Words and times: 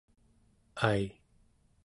ai² 0.89 1.01